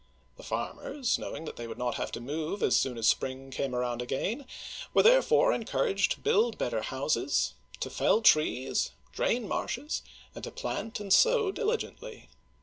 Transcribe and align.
The 0.35 0.41
farmers, 0.43 1.19
knowing 1.19 1.45
they 1.45 1.67
would 1.67 1.77
not 1.77 1.93
have 1.97 2.11
to 2.13 2.19
move 2.19 2.63
as 2.63 2.75
soon 2.75 2.97
as 2.97 3.07
spring 3.07 3.51
came 3.51 3.75
around 3.75 4.01
again, 4.01 4.47
were 4.95 5.03
therefore 5.03 5.53
en 5.53 5.63
couraged 5.63 6.13
to 6.13 6.19
build 6.21 6.57
better 6.57 6.81
houses, 6.81 7.53
to 7.81 7.91
fell 7.91 8.23
trees, 8.23 8.93
drain 9.13 9.47
marshes, 9.47 10.01
and 10.33 10.43
to 10.43 10.49
plant 10.49 10.99
and 10.99 11.13
sow 11.13 11.51
diligently. 11.51 12.29